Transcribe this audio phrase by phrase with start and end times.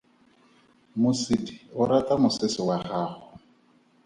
[1.01, 3.23] Mosidi o rata mosese wa gago.